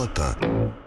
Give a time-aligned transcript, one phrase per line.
[0.00, 0.80] Europe 1.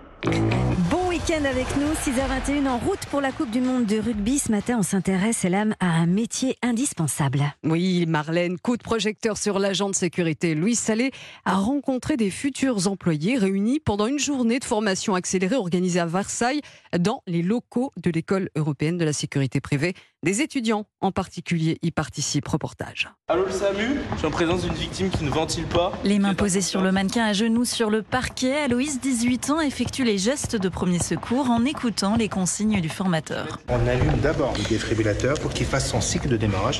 [0.90, 4.39] Bon week-end avec nous, 6h21 en route pour la Coupe du Monde de rugby.
[4.39, 7.44] Ce matin, on s'intéresse, l'âme à un métier indispensable.
[7.63, 11.12] Oui, Marlène, coup de projecteur sur l'agent de sécurité Louis Salé
[11.46, 16.61] a rencontré des futurs employés réunis pendant une journée de formation accélérée organisée à Versailles
[16.98, 19.93] dans les locaux de l'école européenne de la sécurité privée.
[20.23, 22.47] Des étudiants en particulier y participent.
[22.47, 23.09] Reportage.
[23.27, 23.99] Allô le SAMU?
[24.13, 25.91] Je suis en présence d'une victime qui ne ventile pas.
[26.05, 30.05] Les mains posées sur le mannequin à genoux sur le parquet, Aloïs, 18 ans, effectue
[30.05, 33.59] les gestes de premier secours en écoutant les consignes du formateur.
[33.67, 36.79] On allume d'abord le défibrillateur pour qu'il fasse son cycle de démarrage.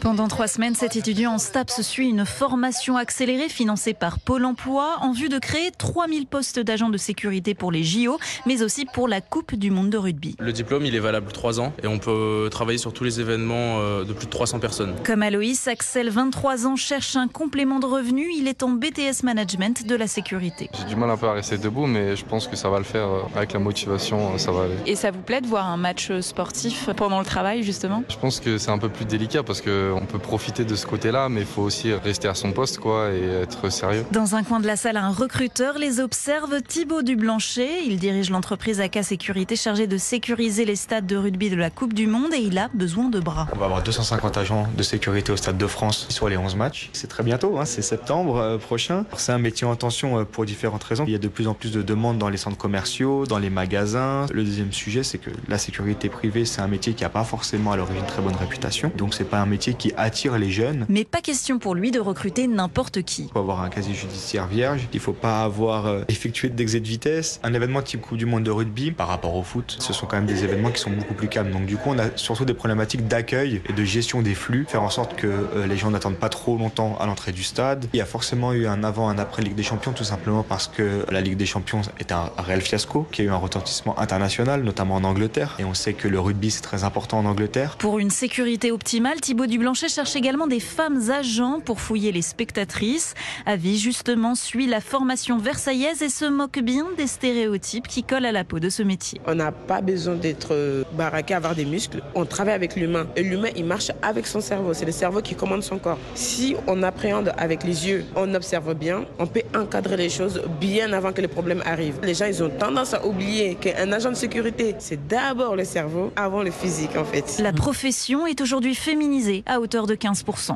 [0.00, 4.98] Pendant trois semaines, cet étudiant en STAPS suit une formation accélérée financée par Pôle emploi
[5.00, 9.08] en vue de créer 3000 postes d'agents de sécurité pour les JO, mais aussi pour
[9.08, 10.36] la Coupe du monde de rugby.
[10.38, 13.80] Le diplôme, il est valable trois ans et on peut travailler sur tous les événements
[13.80, 14.94] euh, de plus de 300 personnes.
[15.04, 18.28] Comme Aloïs, Axel, 23 ans, cherche un complément de revenu.
[18.36, 20.68] Il est en BTS Management de la sécurité.
[20.78, 22.84] J'ai du mal un peu à rester debout, mais je pense que ça va le
[22.84, 24.74] faire euh, avec la motivation, euh, ça va aller.
[24.86, 28.02] Et ça vous plaît de voir un match sportif pendant le travail, justement?
[28.10, 31.28] Je pense que c'est un peu plus délicat parce qu'on peut profiter de ce côté-là,
[31.28, 34.04] mais il faut aussi rester à son poste quoi, et être sérieux.
[34.12, 37.84] Dans un coin de la salle, un recruteur les observe, Thibaut Dublanchet.
[37.86, 41.94] Il dirige l'entreprise AK Sécurité chargée de sécuriser les stades de rugby de la Coupe
[41.94, 43.46] du Monde et il a besoin de bras.
[43.54, 46.90] On va avoir 250 agents de sécurité au Stade de France sur les 11 matchs.
[46.92, 49.04] C'est très bientôt, hein, c'est septembre euh, prochain.
[49.16, 51.04] C'est un métier en tension euh, pour différentes raisons.
[51.06, 53.50] Il y a de plus en plus de demandes dans les centres commerciaux, dans les
[53.50, 54.26] magasins.
[54.32, 57.72] Le deuxième sujet, c'est que la sécurité privée, c'est un métier qui n'a pas forcément
[57.72, 58.90] à l'origine très bonne réputation.
[58.96, 60.86] Donc c'est pas un métier qui attire les jeunes.
[60.88, 63.24] Mais pas question pour lui de recruter n'importe qui.
[63.24, 66.86] Il faut avoir un casier judiciaire vierge, il faut pas avoir euh, effectué d'excès de
[66.86, 67.40] vitesse.
[67.42, 70.16] Un événement type Coupe du Monde de rugby, par rapport au foot, ce sont quand
[70.16, 71.50] même des événements qui sont beaucoup plus calmes.
[71.50, 74.82] Donc du coup, on a surtout des problématiques d'accueil et de gestion des flux, faire
[74.82, 77.86] en sorte que euh, les gens n'attendent pas trop longtemps à l'entrée du stade.
[77.92, 80.66] Il y a forcément eu un avant, un après Ligue des Champions, tout simplement parce
[80.66, 84.62] que la Ligue des Champions est un réel fiasco, qui a eu un retentissement international,
[84.62, 85.56] notamment en Angleterre.
[85.58, 87.76] Et on sait que le rugby, c'est très important en Angleterre.
[87.78, 93.14] Pour une sécurité optimale, Thibaut Dublanchet cherche également des femmes agents pour fouiller les spectatrices.
[93.44, 98.32] Avis, justement, suit la formation versaillaise et se moque bien des stéréotypes qui collent à
[98.32, 99.20] la peau de ce métier.
[99.26, 102.02] On n'a pas besoin d'être euh, baraqué, avoir des muscles.
[102.14, 103.08] On travaille avec l'humain.
[103.16, 104.72] Et l'humain, il marche avec son cerveau.
[104.72, 105.98] C'est le cerveau qui commande son corps.
[106.14, 110.92] Si on appréhende avec les yeux, on observe bien, on peut encadrer les choses bien
[110.92, 111.98] avant que les problèmes arrivent.
[112.04, 116.12] Les gens, ils ont tendance à oublier qu'un agent de sécurité, c'est d'abord le cerveau
[116.14, 117.40] avant le physique, en fait.
[117.42, 120.54] La profession est aujourd'hui féminisée à hauteur de 15%.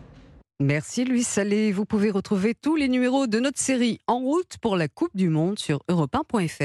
[0.60, 1.72] Merci Louis Salé.
[1.72, 5.28] Vous pouvez retrouver tous les numéros de notre série En route pour la Coupe du
[5.28, 6.60] Monde sur europe1.fr.